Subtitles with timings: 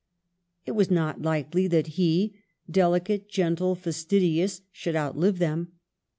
[0.65, 2.33] It was not Ukely that he,
[2.67, 5.73] dehcate, gentle, fastidious, should out live them.